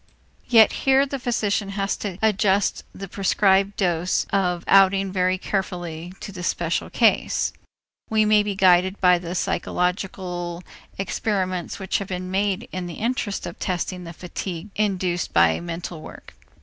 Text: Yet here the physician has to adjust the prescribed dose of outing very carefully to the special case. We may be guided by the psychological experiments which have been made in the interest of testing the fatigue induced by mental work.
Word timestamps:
Yet 0.47 0.71
here 0.89 1.05
the 1.05 1.19
physician 1.19 1.69
has 1.77 1.95
to 1.97 2.17
adjust 2.23 2.83
the 2.91 3.07
prescribed 3.07 3.75
dose 3.77 4.25
of 4.33 4.63
outing 4.67 5.11
very 5.11 5.37
carefully 5.37 6.11
to 6.21 6.31
the 6.31 6.41
special 6.41 6.89
case. 6.89 7.53
We 8.09 8.25
may 8.25 8.41
be 8.41 8.55
guided 8.55 8.99
by 8.99 9.19
the 9.19 9.35
psychological 9.35 10.63
experiments 10.97 11.77
which 11.77 11.99
have 11.99 12.07
been 12.07 12.31
made 12.31 12.67
in 12.71 12.87
the 12.87 12.95
interest 12.95 13.45
of 13.45 13.59
testing 13.59 14.03
the 14.03 14.11
fatigue 14.13 14.69
induced 14.75 15.33
by 15.33 15.59
mental 15.59 16.01
work. 16.01 16.33